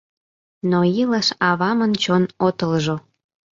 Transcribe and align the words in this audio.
Но 0.69 0.79
илыш 1.01 1.27
авамын 1.49 1.91
чон 2.03 2.23
отылжо 2.47 2.95